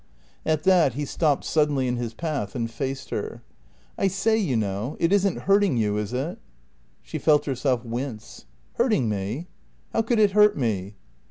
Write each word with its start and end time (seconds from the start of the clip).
At 0.47 0.63
that 0.63 0.95
he 0.95 1.05
stopped 1.05 1.45
suddenly 1.45 1.87
in 1.87 1.95
his 1.97 2.15
path, 2.15 2.55
and 2.55 2.71
faced 2.71 3.11
her. 3.11 3.43
"I 3.99 4.07
say, 4.07 4.35
you 4.35 4.57
know, 4.57 4.97
it 4.99 5.13
isn't 5.13 5.41
hurting 5.41 5.77
you, 5.77 5.95
is 5.99 6.11
it?" 6.11 6.39
She 7.03 7.19
felt 7.19 7.45
herself 7.45 7.85
wince. 7.85 8.45
"Hurting 8.77 9.07
me? 9.09 9.45
How 9.93 10.01
could 10.01 10.17
it 10.17 10.31
hurt 10.31 10.57
me?" 10.57 10.95